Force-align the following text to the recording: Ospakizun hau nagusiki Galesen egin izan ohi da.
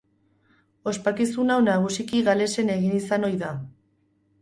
Ospakizun 0.91 1.55
hau 1.55 1.59
nagusiki 1.67 2.25
Galesen 2.31 2.75
egin 2.79 2.99
izan 3.05 3.33
ohi 3.33 3.43
da. 3.47 3.57